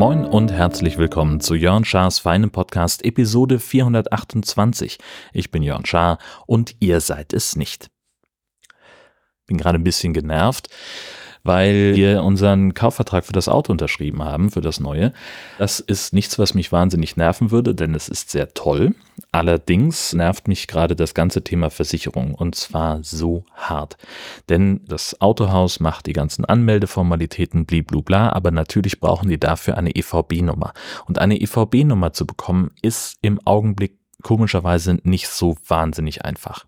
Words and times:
Moin 0.00 0.24
und 0.24 0.50
herzlich 0.50 0.96
willkommen 0.96 1.40
zu 1.40 1.54
Jörn 1.54 1.84
Schars 1.84 2.20
feinem 2.20 2.50
Podcast 2.50 3.04
Episode 3.04 3.58
428. 3.58 4.96
Ich 5.34 5.50
bin 5.50 5.62
Jörn 5.62 5.84
Schaar 5.84 6.16
und 6.46 6.74
ihr 6.80 7.02
seid 7.02 7.34
es 7.34 7.54
nicht. 7.54 7.90
Bin 9.46 9.58
gerade 9.58 9.78
ein 9.78 9.84
bisschen 9.84 10.14
genervt, 10.14 10.70
weil 11.42 11.94
wir 11.96 12.22
unseren 12.22 12.72
Kaufvertrag 12.72 13.26
für 13.26 13.34
das 13.34 13.46
Auto 13.46 13.72
unterschrieben 13.72 14.24
haben, 14.24 14.50
für 14.50 14.62
das 14.62 14.80
neue. 14.80 15.12
Das 15.58 15.80
ist 15.80 16.14
nichts, 16.14 16.38
was 16.38 16.54
mich 16.54 16.72
wahnsinnig 16.72 17.18
nerven 17.18 17.50
würde, 17.50 17.74
denn 17.74 17.94
es 17.94 18.08
ist 18.08 18.30
sehr 18.30 18.54
toll. 18.54 18.94
Allerdings 19.32 20.12
nervt 20.12 20.48
mich 20.48 20.66
gerade 20.66 20.96
das 20.96 21.14
ganze 21.14 21.44
Thema 21.44 21.70
Versicherung 21.70 22.34
und 22.34 22.56
zwar 22.56 23.04
so 23.04 23.44
hart. 23.54 23.96
Denn 24.48 24.80
das 24.88 25.20
Autohaus 25.20 25.78
macht 25.78 26.06
die 26.06 26.12
ganzen 26.12 26.44
Anmeldeformalitäten 26.44 27.64
bliblubla, 27.64 28.32
aber 28.32 28.50
natürlich 28.50 28.98
brauchen 28.98 29.28
die 29.28 29.38
dafür 29.38 29.78
eine 29.78 29.94
EVB-Nummer. 29.94 30.72
Und 31.06 31.20
eine 31.20 31.40
EVB-Nummer 31.40 32.12
zu 32.12 32.26
bekommen 32.26 32.72
ist 32.82 33.18
im 33.22 33.38
Augenblick 33.46 33.98
komischerweise 34.22 34.98
nicht 35.04 35.28
so 35.28 35.56
wahnsinnig 35.66 36.24
einfach. 36.24 36.66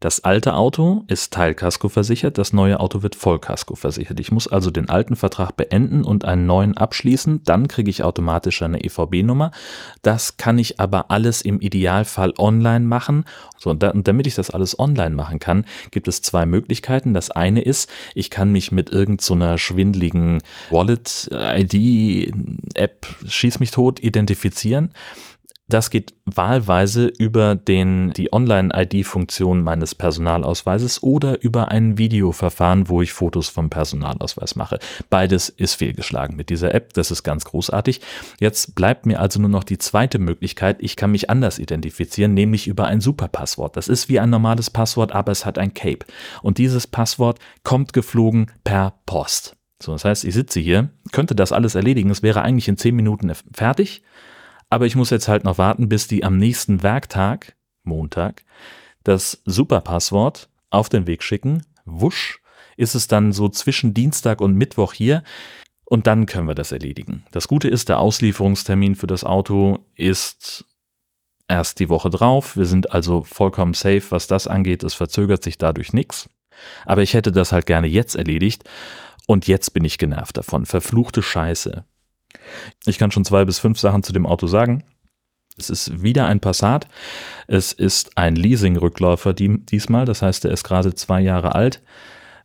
Das 0.00 0.22
alte 0.22 0.54
Auto 0.54 1.02
ist 1.08 1.32
Teilkasko 1.32 1.88
versichert, 1.88 2.38
das 2.38 2.52
neue 2.52 2.78
Auto 2.78 3.02
wird 3.02 3.16
Vollkasko 3.16 3.74
versichert. 3.74 4.20
Ich 4.20 4.30
muss 4.30 4.46
also 4.46 4.70
den 4.70 4.88
alten 4.88 5.16
Vertrag 5.16 5.56
beenden 5.56 6.04
und 6.04 6.24
einen 6.24 6.46
neuen 6.46 6.76
abschließen, 6.76 7.42
dann 7.42 7.66
kriege 7.66 7.90
ich 7.90 8.04
automatisch 8.04 8.62
eine 8.62 8.84
EVB-Nummer. 8.84 9.50
Das 10.02 10.36
kann 10.36 10.56
ich 10.56 10.78
aber 10.78 11.10
alles 11.10 11.42
im 11.42 11.60
Idealfall 11.60 12.32
online 12.38 12.84
machen. 12.84 13.24
So, 13.58 13.70
und, 13.70 13.82
damit 13.82 14.28
ich 14.28 14.36
das 14.36 14.50
alles 14.50 14.78
online 14.78 15.16
machen 15.16 15.40
kann, 15.40 15.64
gibt 15.90 16.06
es 16.06 16.22
zwei 16.22 16.46
Möglichkeiten. 16.46 17.12
Das 17.12 17.32
eine 17.32 17.62
ist, 17.62 17.90
ich 18.14 18.30
kann 18.30 18.52
mich 18.52 18.70
mit 18.70 18.90
irgendeiner 18.90 19.52
so 19.54 19.58
schwindligen 19.58 20.38
Wallet-ID-App 20.70 21.26
schieß 23.26 23.58
mich 23.58 23.72
tot 23.72 23.98
identifizieren. 23.98 24.92
Das 25.70 25.90
geht 25.90 26.14
wahlweise 26.24 27.08
über 27.08 27.54
den, 27.54 28.14
die 28.14 28.32
Online-ID-Funktion 28.32 29.62
meines 29.62 29.94
Personalausweises 29.94 31.02
oder 31.02 31.42
über 31.42 31.68
ein 31.68 31.98
Videoverfahren, 31.98 32.88
wo 32.88 33.02
ich 33.02 33.12
Fotos 33.12 33.50
vom 33.50 33.68
Personalausweis 33.68 34.56
mache. 34.56 34.78
Beides 35.10 35.50
ist 35.50 35.74
fehlgeschlagen 35.74 36.36
mit 36.36 36.48
dieser 36.48 36.74
App. 36.74 36.94
Das 36.94 37.10
ist 37.10 37.22
ganz 37.22 37.44
großartig. 37.44 38.00
Jetzt 38.40 38.76
bleibt 38.76 39.04
mir 39.04 39.20
also 39.20 39.40
nur 39.40 39.50
noch 39.50 39.64
die 39.64 39.76
zweite 39.76 40.18
Möglichkeit. 40.18 40.78
Ich 40.80 40.96
kann 40.96 41.10
mich 41.10 41.28
anders 41.28 41.58
identifizieren, 41.58 42.32
nämlich 42.32 42.66
über 42.66 42.86
ein 42.86 43.02
Superpasswort. 43.02 43.76
Das 43.76 43.88
ist 43.88 44.08
wie 44.08 44.20
ein 44.20 44.30
normales 44.30 44.70
Passwort, 44.70 45.12
aber 45.12 45.32
es 45.32 45.44
hat 45.44 45.58
ein 45.58 45.74
Cape. 45.74 46.06
Und 46.40 46.56
dieses 46.56 46.86
Passwort 46.86 47.40
kommt 47.62 47.92
geflogen 47.92 48.50
per 48.64 48.94
Post. 49.04 49.54
So, 49.82 49.92
das 49.92 50.06
heißt, 50.06 50.24
ich 50.24 50.32
sitze 50.32 50.60
hier, 50.60 50.88
könnte 51.12 51.34
das 51.34 51.52
alles 51.52 51.74
erledigen. 51.74 52.08
Es 52.08 52.22
wäre 52.22 52.40
eigentlich 52.40 52.68
in 52.68 52.78
zehn 52.78 52.96
Minuten 52.96 53.30
fertig. 53.52 54.02
Aber 54.70 54.86
ich 54.86 54.96
muss 54.96 55.10
jetzt 55.10 55.28
halt 55.28 55.44
noch 55.44 55.58
warten, 55.58 55.88
bis 55.88 56.08
die 56.08 56.24
am 56.24 56.36
nächsten 56.36 56.82
Werktag, 56.82 57.56
Montag, 57.84 58.44
das 59.04 59.42
Superpasswort 59.44 60.48
auf 60.70 60.88
den 60.88 61.06
Weg 61.06 61.22
schicken. 61.22 61.64
Wusch, 61.84 62.40
ist 62.76 62.94
es 62.94 63.08
dann 63.08 63.32
so 63.32 63.48
zwischen 63.48 63.94
Dienstag 63.94 64.40
und 64.40 64.54
Mittwoch 64.54 64.92
hier. 64.92 65.22
Und 65.84 66.06
dann 66.06 66.26
können 66.26 66.46
wir 66.46 66.54
das 66.54 66.72
erledigen. 66.72 67.24
Das 67.32 67.48
Gute 67.48 67.68
ist, 67.68 67.88
der 67.88 67.98
Auslieferungstermin 67.98 68.94
für 68.94 69.06
das 69.06 69.24
Auto 69.24 69.78
ist 69.94 70.66
erst 71.48 71.80
die 71.80 71.88
Woche 71.88 72.10
drauf. 72.10 72.56
Wir 72.56 72.66
sind 72.66 72.92
also 72.92 73.22
vollkommen 73.22 73.72
safe, 73.72 74.04
was 74.10 74.26
das 74.26 74.46
angeht. 74.46 74.82
Es 74.82 74.92
verzögert 74.94 75.42
sich 75.42 75.56
dadurch 75.56 75.94
nichts. 75.94 76.28
Aber 76.84 77.02
ich 77.02 77.14
hätte 77.14 77.32
das 77.32 77.52
halt 77.52 77.66
gerne 77.66 77.86
jetzt 77.86 78.16
erledigt. 78.16 78.64
Und 79.26 79.46
jetzt 79.46 79.72
bin 79.72 79.84
ich 79.84 79.98
genervt 79.98 80.36
davon. 80.36 80.66
Verfluchte 80.66 81.22
Scheiße. 81.22 81.84
Ich 82.86 82.98
kann 82.98 83.10
schon 83.10 83.24
zwei 83.24 83.44
bis 83.44 83.58
fünf 83.58 83.78
Sachen 83.78 84.02
zu 84.02 84.12
dem 84.12 84.26
Auto 84.26 84.46
sagen. 84.46 84.84
Es 85.58 85.70
ist 85.70 86.02
wieder 86.02 86.26
ein 86.26 86.40
Passat. 86.40 86.86
Es 87.46 87.72
ist 87.72 88.16
ein 88.16 88.36
Leasing-Rückläufer 88.36 89.32
diesmal. 89.32 90.04
Das 90.04 90.22
heißt, 90.22 90.44
er 90.44 90.52
ist 90.52 90.64
gerade 90.64 90.94
zwei 90.94 91.20
Jahre 91.20 91.54
alt, 91.54 91.82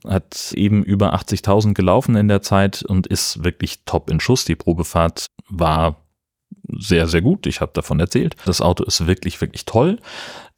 hat 0.06 0.52
eben 0.56 0.84
über 0.84 1.14
80.000 1.14 1.74
gelaufen 1.74 2.16
in 2.16 2.28
der 2.28 2.42
Zeit 2.42 2.84
und 2.84 3.08
ist 3.08 3.44
wirklich 3.44 3.86
top 3.86 4.10
in 4.10 4.20
Schuss. 4.20 4.46
Die 4.46 4.56
Probefahrt 4.56 5.28
war 5.48 6.04
sehr, 6.70 7.08
sehr 7.08 7.22
gut. 7.22 7.46
Ich 7.46 7.62
habe 7.62 7.72
davon 7.74 8.00
erzählt. 8.00 8.36
Das 8.46 8.62
Auto 8.62 8.84
ist 8.84 9.06
wirklich, 9.06 9.40
wirklich 9.42 9.66
toll. 9.66 10.00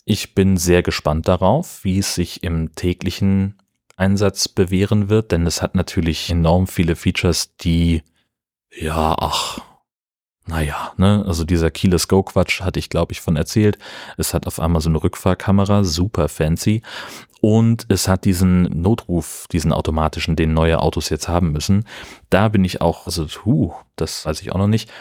Ich 0.06 0.36
bin 0.36 0.56
sehr 0.58 0.84
gespannt 0.84 1.28
darauf, 1.28 1.84
wie 1.84 1.98
es 1.98 2.16
sich 2.16 2.44
im 2.44 2.74
täglichen 2.76 3.56
Einsatz 3.98 4.48
bewähren 4.48 5.10
wird, 5.10 5.32
denn 5.32 5.48
es 5.48 5.62
hat 5.62 5.74
natürlich 5.74 6.30
enorm 6.30 6.68
viele 6.68 6.96
Features, 6.96 7.56
die 7.58 8.04
ja, 8.76 9.16
ach, 9.18 9.60
naja, 10.48 10.94
ne, 10.98 11.24
also 11.26 11.44
dieser 11.44 11.72
Keyless 11.72 12.08
Go 12.08 12.22
Quatsch 12.22 12.62
hatte 12.62 12.78
ich, 12.80 12.90
glaube 12.90 13.14
ich, 13.14 13.22
von 13.22 13.36
erzählt. 13.36 13.80
Es 14.18 14.34
hat 14.34 14.46
auf 14.46 14.60
einmal 14.60 14.82
so 14.82 14.90
eine 14.90 15.02
Rückfahrkamera, 15.04 15.84
super 15.84 16.30
fancy. 16.30 16.84
Und 17.42 17.86
es 17.90 18.08
hat 18.08 18.26
diesen 18.26 18.64
Notruf, 18.82 19.48
diesen 19.52 19.74
automatischen, 19.74 20.36
den 20.36 20.54
neue 20.54 20.80
Autos 20.80 21.10
jetzt 21.10 21.28
haben 21.28 21.52
müssen. 21.52 21.86
Da 22.30 22.50
bin 22.50 22.64
ich 22.64 22.82
auch, 22.82 23.08
also, 23.08 23.28
huh, 23.44 23.74
das 23.96 24.26
weiß 24.26 24.42
ich 24.42 24.52
auch 24.52 24.58
noch 24.58 24.68
nicht. 24.68 24.92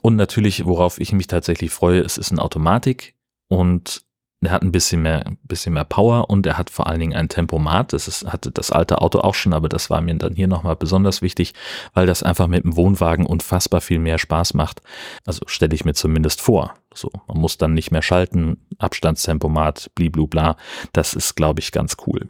Und 0.00 0.16
natürlich, 0.16 0.64
worauf 0.64 0.98
ich 1.00 1.12
mich 1.12 1.26
tatsächlich 1.26 1.70
freue, 1.70 2.00
es 2.00 2.18
ist 2.18 2.32
eine 2.32 2.42
Automatik 2.42 3.14
und 3.48 4.05
er 4.46 4.52
hat 4.52 4.62
ein 4.62 4.72
bisschen 4.72 5.02
mehr, 5.02 5.26
ein 5.26 5.38
bisschen 5.42 5.74
mehr 5.74 5.84
Power 5.84 6.30
und 6.30 6.46
er 6.46 6.56
hat 6.56 6.70
vor 6.70 6.86
allen 6.86 7.00
Dingen 7.00 7.16
ein 7.16 7.28
Tempomat. 7.28 7.92
Das 7.92 8.08
ist, 8.08 8.26
hatte 8.32 8.50
das 8.50 8.70
alte 8.70 9.02
Auto 9.02 9.18
auch 9.18 9.34
schon, 9.34 9.52
aber 9.52 9.68
das 9.68 9.90
war 9.90 10.00
mir 10.00 10.14
dann 10.14 10.34
hier 10.34 10.46
nochmal 10.46 10.76
besonders 10.76 11.20
wichtig, 11.20 11.52
weil 11.94 12.06
das 12.06 12.22
einfach 12.22 12.46
mit 12.46 12.64
dem 12.64 12.76
Wohnwagen 12.76 13.26
unfassbar 13.26 13.80
viel 13.80 13.98
mehr 13.98 14.18
Spaß 14.18 14.54
macht. 14.54 14.82
Also 15.26 15.42
stelle 15.46 15.74
ich 15.74 15.84
mir 15.84 15.94
zumindest 15.94 16.40
vor. 16.40 16.74
So, 16.94 17.10
man 17.26 17.38
muss 17.38 17.58
dann 17.58 17.74
nicht 17.74 17.90
mehr 17.90 18.02
schalten, 18.02 18.58
Abstandstempomat, 18.78 19.90
bliblubla. 19.94 20.56
Das 20.92 21.14
ist, 21.14 21.34
glaube 21.34 21.60
ich, 21.60 21.72
ganz 21.72 21.96
cool. 22.06 22.28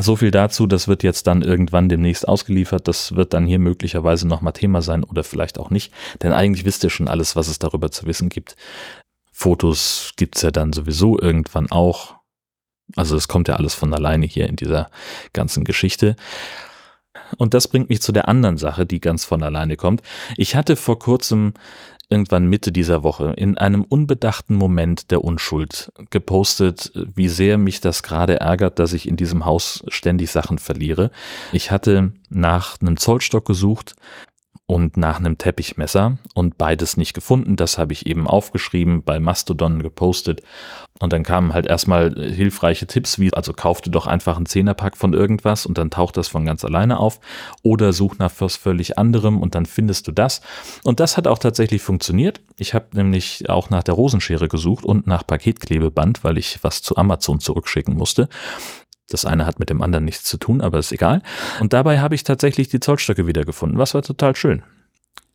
So 0.00 0.16
viel 0.16 0.30
dazu, 0.30 0.66
das 0.66 0.88
wird 0.88 1.02
jetzt 1.04 1.26
dann 1.26 1.42
irgendwann 1.42 1.88
demnächst 1.88 2.26
ausgeliefert. 2.26 2.88
Das 2.88 3.14
wird 3.14 3.32
dann 3.32 3.46
hier 3.46 3.58
möglicherweise 3.58 4.26
nochmal 4.26 4.52
Thema 4.52 4.82
sein 4.82 5.04
oder 5.04 5.24
vielleicht 5.24 5.58
auch 5.58 5.70
nicht. 5.70 5.92
Denn 6.22 6.32
eigentlich 6.32 6.64
wisst 6.64 6.84
ihr 6.84 6.90
schon 6.90 7.08
alles, 7.08 7.36
was 7.36 7.48
es 7.48 7.58
darüber 7.58 7.90
zu 7.90 8.06
wissen 8.06 8.28
gibt. 8.28 8.56
Fotos 9.36 10.12
gibt's 10.16 10.42
ja 10.42 10.52
dann 10.52 10.72
sowieso 10.72 11.18
irgendwann 11.18 11.70
auch. 11.70 12.14
Also 12.94 13.16
es 13.16 13.26
kommt 13.26 13.48
ja 13.48 13.56
alles 13.56 13.74
von 13.74 13.92
alleine 13.92 14.26
hier 14.26 14.48
in 14.48 14.54
dieser 14.54 14.90
ganzen 15.32 15.64
Geschichte. 15.64 16.14
Und 17.36 17.52
das 17.52 17.66
bringt 17.66 17.88
mich 17.88 18.00
zu 18.00 18.12
der 18.12 18.28
anderen 18.28 18.58
Sache, 18.58 18.86
die 18.86 19.00
ganz 19.00 19.24
von 19.24 19.42
alleine 19.42 19.76
kommt. 19.76 20.02
Ich 20.36 20.54
hatte 20.54 20.76
vor 20.76 21.00
kurzem 21.00 21.54
irgendwann 22.08 22.46
Mitte 22.46 22.70
dieser 22.70 23.02
Woche 23.02 23.32
in 23.36 23.58
einem 23.58 23.82
unbedachten 23.82 24.54
Moment 24.54 25.10
der 25.10 25.24
Unschuld 25.24 25.90
gepostet, 26.10 26.92
wie 26.94 27.28
sehr 27.28 27.58
mich 27.58 27.80
das 27.80 28.04
gerade 28.04 28.38
ärgert, 28.38 28.78
dass 28.78 28.92
ich 28.92 29.08
in 29.08 29.16
diesem 29.16 29.46
Haus 29.46 29.82
ständig 29.88 30.30
Sachen 30.30 30.58
verliere. 30.58 31.10
Ich 31.50 31.72
hatte 31.72 32.12
nach 32.28 32.80
einem 32.80 32.98
Zollstock 32.98 33.46
gesucht, 33.46 33.96
und 34.66 34.96
nach 34.96 35.18
einem 35.18 35.36
Teppichmesser 35.36 36.16
und 36.34 36.56
beides 36.56 36.96
nicht 36.96 37.12
gefunden. 37.12 37.56
Das 37.56 37.76
habe 37.76 37.92
ich 37.92 38.06
eben 38.06 38.26
aufgeschrieben, 38.26 39.02
bei 39.02 39.20
Mastodon 39.20 39.82
gepostet 39.82 40.40
und 41.00 41.12
dann 41.12 41.22
kamen 41.22 41.52
halt 41.52 41.66
erstmal 41.66 42.14
hilfreiche 42.14 42.86
Tipps, 42.86 43.18
wie 43.18 43.34
also 43.34 43.52
kaufte 43.52 43.90
doch 43.90 44.06
einfach 44.06 44.36
einen 44.36 44.46
Zehnerpack 44.46 44.96
von 44.96 45.12
irgendwas 45.12 45.66
und 45.66 45.76
dann 45.76 45.90
taucht 45.90 46.16
das 46.16 46.28
von 46.28 46.46
ganz 46.46 46.64
alleine 46.64 46.98
auf 46.98 47.20
oder 47.62 47.92
such 47.92 48.16
nach 48.18 48.32
was 48.38 48.56
völlig 48.56 48.96
anderem 48.96 49.42
und 49.42 49.54
dann 49.54 49.66
findest 49.66 50.08
du 50.08 50.12
das. 50.12 50.40
Und 50.82 50.98
das 50.98 51.16
hat 51.16 51.26
auch 51.26 51.38
tatsächlich 51.38 51.82
funktioniert. 51.82 52.40
Ich 52.56 52.72
habe 52.72 52.86
nämlich 52.92 53.50
auch 53.50 53.68
nach 53.68 53.82
der 53.82 53.94
Rosenschere 53.94 54.48
gesucht 54.48 54.84
und 54.84 55.06
nach 55.06 55.26
Paketklebeband, 55.26 56.24
weil 56.24 56.38
ich 56.38 56.60
was 56.62 56.80
zu 56.80 56.96
Amazon 56.96 57.38
zurückschicken 57.38 57.96
musste. 57.96 58.28
Das 59.08 59.24
eine 59.24 59.46
hat 59.46 59.58
mit 59.58 59.70
dem 59.70 59.82
anderen 59.82 60.04
nichts 60.04 60.24
zu 60.24 60.38
tun, 60.38 60.60
aber 60.60 60.78
ist 60.78 60.92
egal. 60.92 61.22
Und 61.60 61.72
dabei 61.72 62.00
habe 62.00 62.14
ich 62.14 62.24
tatsächlich 62.24 62.68
die 62.68 62.80
Zollstöcke 62.80 63.26
wiedergefunden, 63.26 63.78
was 63.78 63.94
war 63.94 64.02
total 64.02 64.34
schön. 64.34 64.62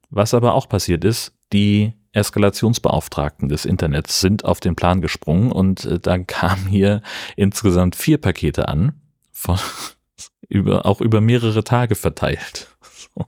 Was 0.09 0.33
aber 0.33 0.53
auch 0.53 0.67
passiert 0.67 1.03
ist, 1.03 1.33
die 1.53 1.93
Eskalationsbeauftragten 2.11 3.49
des 3.49 3.65
Internets 3.65 4.19
sind 4.19 4.43
auf 4.43 4.59
den 4.59 4.75
Plan 4.75 5.01
gesprungen 5.01 5.51
und 5.51 5.85
äh, 5.85 5.99
dann 5.99 6.25
kamen 6.25 6.67
hier 6.67 7.01
insgesamt 7.35 7.95
vier 7.95 8.17
Pakete 8.17 8.67
an, 8.67 8.93
von, 9.31 9.59
über, 10.49 10.85
auch 10.85 11.01
über 11.01 11.21
mehrere 11.21 11.63
Tage 11.63 11.95
verteilt. 11.95 12.67
So. 13.15 13.25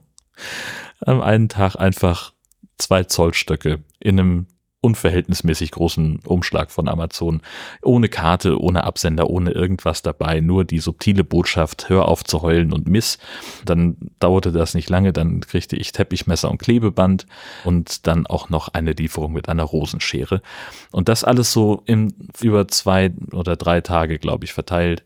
Am 1.00 1.22
einen 1.22 1.48
Tag 1.48 1.76
einfach 1.76 2.34
zwei 2.76 3.04
Zollstöcke 3.04 3.82
in 4.00 4.20
einem 4.20 4.46
unverhältnismäßig 4.82 5.70
großen 5.70 6.18
Umschlag 6.26 6.70
von 6.70 6.88
Amazon. 6.88 7.40
Ohne 7.82 8.08
Karte, 8.08 8.60
ohne 8.60 8.84
Absender, 8.84 9.30
ohne 9.30 9.52
irgendwas 9.52 10.02
dabei. 10.02 10.40
Nur 10.40 10.64
die 10.64 10.80
subtile 10.80 11.24
Botschaft, 11.24 11.88
hör 11.88 12.08
auf 12.08 12.24
zu 12.24 12.42
heulen 12.42 12.72
und 12.72 12.88
miss. 12.88 13.18
Dann 13.64 13.96
dauerte 14.18 14.50
das 14.50 14.74
nicht 14.74 14.90
lange, 14.90 15.12
dann 15.12 15.40
kriegte 15.40 15.76
ich 15.76 15.92
Teppichmesser 15.92 16.50
und 16.50 16.58
Klebeband 16.58 17.26
und 17.64 18.06
dann 18.08 18.26
auch 18.26 18.50
noch 18.50 18.68
eine 18.68 18.92
Lieferung 18.92 19.32
mit 19.32 19.48
einer 19.48 19.62
Rosenschere. 19.62 20.42
Und 20.90 21.08
das 21.08 21.22
alles 21.22 21.52
so 21.52 21.82
in 21.86 22.12
über 22.40 22.66
zwei 22.66 23.12
oder 23.32 23.56
drei 23.56 23.80
Tage, 23.80 24.18
glaube 24.18 24.44
ich, 24.44 24.52
verteilt. 24.52 25.04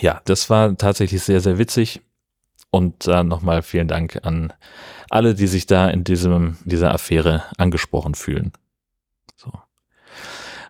Ja, 0.00 0.22
das 0.26 0.48
war 0.48 0.78
tatsächlich 0.78 1.22
sehr, 1.22 1.40
sehr 1.40 1.58
witzig. 1.58 2.00
Und 2.70 3.06
äh, 3.08 3.24
nochmal 3.24 3.62
vielen 3.62 3.88
Dank 3.88 4.20
an 4.22 4.52
alle, 5.10 5.34
die 5.34 5.46
sich 5.46 5.66
da 5.66 5.88
in 5.88 6.04
diesem, 6.04 6.58
dieser 6.64 6.92
Affäre 6.92 7.44
angesprochen 7.56 8.14
fühlen. 8.14 8.52
So. 9.38 9.52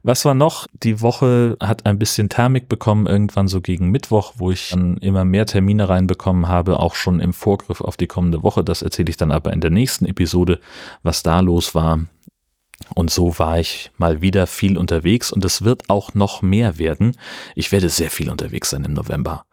Was 0.02 0.24
war 0.24 0.34
noch? 0.34 0.66
Die 0.72 1.00
Woche 1.00 1.56
hat 1.60 1.86
ein 1.86 1.98
bisschen 1.98 2.28
Thermik 2.28 2.68
bekommen, 2.68 3.06
irgendwann 3.06 3.48
so 3.48 3.60
gegen 3.60 3.90
Mittwoch, 3.90 4.34
wo 4.36 4.50
ich 4.50 4.70
dann 4.70 4.98
immer 4.98 5.24
mehr 5.24 5.46
Termine 5.46 5.88
reinbekommen 5.88 6.48
habe, 6.48 6.78
auch 6.78 6.94
schon 6.94 7.18
im 7.18 7.32
Vorgriff 7.32 7.80
auf 7.80 7.96
die 7.96 8.06
kommende 8.06 8.42
Woche. 8.42 8.62
Das 8.62 8.82
erzähle 8.82 9.10
ich 9.10 9.16
dann 9.16 9.32
aber 9.32 9.52
in 9.52 9.60
der 9.60 9.70
nächsten 9.70 10.06
Episode, 10.06 10.60
was 11.02 11.22
da 11.22 11.40
los 11.40 11.74
war. 11.74 12.00
Und 12.94 13.10
so 13.10 13.38
war 13.38 13.58
ich 13.58 13.90
mal 13.96 14.20
wieder 14.20 14.46
viel 14.46 14.78
unterwegs 14.78 15.32
und 15.32 15.44
es 15.44 15.62
wird 15.62 15.90
auch 15.90 16.14
noch 16.14 16.42
mehr 16.42 16.78
werden. 16.78 17.16
Ich 17.56 17.72
werde 17.72 17.88
sehr 17.88 18.10
viel 18.10 18.30
unterwegs 18.30 18.70
sein 18.70 18.84
im 18.84 18.92
November. 18.92 19.46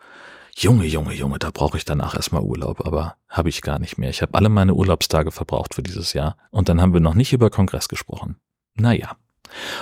Junge, 0.56 0.86
Junge, 0.86 1.14
Junge, 1.14 1.40
da 1.40 1.50
brauche 1.52 1.78
ich 1.78 1.86
danach 1.86 2.16
erstmal 2.16 2.44
Urlaub, 2.44 2.86
aber 2.86 3.16
habe 3.28 3.50
ich 3.50 3.62
gar 3.62 3.80
nicht 3.80 3.98
mehr. 3.98 4.10
Ich 4.10 4.22
habe 4.22 4.36
alle 4.36 4.50
meine 4.50 4.74
Urlaubstage 4.76 5.32
verbraucht 5.32 5.74
für 5.74 5.84
dieses 5.84 6.14
Jahr 6.14 6.38
und 6.52 6.70
dann 6.70 6.82
haben 6.82 6.94
wir 6.94 7.02
noch 7.02 7.16
nicht 7.16 7.34
über 7.34 7.50
Kongress 7.50 7.90
gesprochen. 7.90 8.38
Naja. 8.76 9.18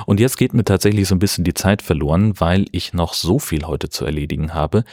Und 0.05 0.19
jetzt 0.19 0.37
geht 0.37 0.53
mir 0.53 0.63
tatsächlich 0.63 1.07
so 1.07 1.15
ein 1.15 1.19
bisschen 1.19 1.43
die 1.43 1.53
Zeit 1.53 1.81
verloren, 1.81 2.39
weil 2.39 2.65
ich 2.71 2.93
noch 2.93 3.13
so 3.13 3.39
viel 3.39 3.65
heute 3.65 3.89
zu 3.89 4.05
erledigen 4.05 4.53
habe, 4.53 4.83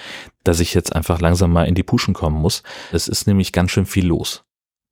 dass 0.44 0.60
ich 0.60 0.74
jetzt 0.74 0.94
einfach 0.94 1.20
langsam 1.20 1.52
mal 1.52 1.64
in 1.64 1.74
die 1.74 1.82
Puschen 1.82 2.14
kommen 2.14 2.40
muss. 2.40 2.62
Es 2.92 3.08
ist 3.08 3.26
nämlich 3.26 3.52
ganz 3.52 3.70
schön 3.72 3.86
viel 3.86 4.06
los. 4.06 4.44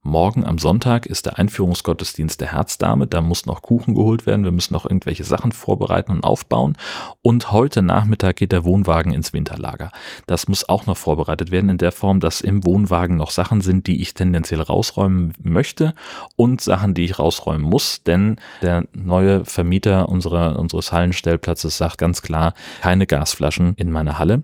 Morgen 0.08 0.46
am 0.46 0.56
Sonntag 0.56 1.05
ist 1.05 1.26
der 1.26 1.38
Einführungsgottesdienst 1.38 2.40
der 2.40 2.52
Herzdame. 2.52 3.06
Da 3.06 3.20
muss 3.20 3.44
noch 3.44 3.60
Kuchen 3.60 3.94
geholt 3.94 4.25
werden. 4.25 4.43
Wir 4.43 4.52
müssen 4.52 4.72
noch 4.72 4.87
irgendwelche 4.87 5.22
Sachen 5.22 5.52
vorbereiten 5.52 6.12
und 6.12 6.25
aufbauen. 6.25 6.76
Und 7.20 7.52
heute 7.52 7.82
Nachmittag 7.82 8.37
geht 8.37 8.52
der 8.52 8.64
Wohnwagen 8.64 9.12
ins 9.12 9.34
Winterlager. 9.34 9.93
Das 10.26 10.49
muss 10.49 10.66
auch 10.66 10.87
noch 10.87 10.96
vorbereitet 10.96 11.50
werden 11.50 11.69
in 11.69 11.76
der 11.76 11.93
Form, 11.93 12.20
dass 12.20 12.40
im 12.40 12.64
Wohnwagen 12.64 13.16
noch 13.19 13.31
Sachen 13.31 13.60
sind, 13.60 13.87
die 13.87 14.00
ich 14.00 14.14
tendenziell 14.14 14.62
rausräumen 14.62 15.34
möchte 15.43 15.93
und 16.37 16.62
Sachen, 16.62 16.94
die 16.94 17.05
ich 17.05 17.19
rausräumen 17.19 17.69
muss. 17.69 18.02
Denn 18.02 18.37
der 18.62 18.84
neue 18.94 19.44
Vermieter 19.44 20.08
unserer, 20.08 20.58
unseres 20.58 20.90
Hallenstellplatzes 20.90 21.76
sagt 21.76 21.99
ganz 21.99 22.22
klar, 22.22 22.55
keine 22.81 23.06
Gasflaschen 23.06 23.75
in 23.76 23.90
meiner 23.90 24.19
Halle. 24.19 24.43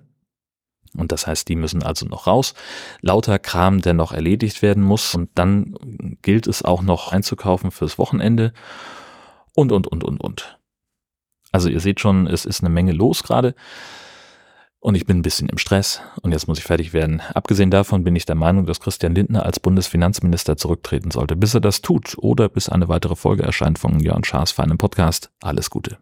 Und 0.96 1.12
das 1.12 1.26
heißt, 1.26 1.49
die 1.49 1.56
müssen 1.56 1.82
also 1.82 2.06
noch 2.06 2.26
raus. 2.26 2.55
Lauter 3.00 3.38
Kram, 3.38 3.81
der 3.81 3.94
noch 3.94 4.12
erledigt 4.12 4.62
werden 4.62 4.82
muss. 4.82 5.14
Und 5.14 5.31
dann 5.35 5.75
gilt 6.23 6.46
es 6.46 6.64
auch 6.64 6.82
noch 6.82 7.12
einzukaufen 7.12 7.70
fürs 7.70 7.99
Wochenende. 7.99 8.52
Und, 9.55 9.73
und, 9.73 9.87
und, 9.87 10.05
und, 10.05 10.20
und. 10.20 10.58
Also 11.52 11.69
ihr 11.69 11.81
seht 11.81 12.00
schon, 12.00 12.26
es 12.26 12.44
ist 12.44 12.62
eine 12.62 12.70
Menge 12.70 12.93
los 12.93 13.23
gerade. 13.23 13.55
Und 14.81 14.96
ich 14.96 15.06
bin 15.06 15.20
ein 15.20 15.23
bisschen 15.23 15.49
im 15.49 15.56
Stress 15.56 16.02
und 16.20 16.32
jetzt 16.32 16.46
muss 16.46 16.58
ich 16.58 16.64
fertig 16.64 16.93
werden. 16.93 17.23
Abgesehen 17.32 17.70
davon 17.70 18.05
bin 18.05 18.14
ich 18.17 18.26
der 18.26 18.35
Meinung, 18.35 18.67
dass 18.67 18.81
Christian 18.81 19.14
Lindner 19.14 19.47
als 19.47 19.58
Bundesfinanzminister 19.58 20.58
zurücktreten 20.58 21.11
sollte, 21.11 21.37
bis 21.37 21.55
er 21.55 21.62
das 21.62 21.81
tut 21.81 22.19
oder 22.19 22.50
bis 22.50 22.69
eine 22.69 22.88
weitere 22.88 23.17
Folge 23.17 23.44
erscheint 23.44 23.79
von 23.79 23.99
Jörn 23.99 24.25
Schaas 24.25 24.52
für 24.52 24.62
einen 24.62 24.76
Podcast. 24.76 25.31
Alles 25.40 25.70
Gute. 25.70 25.97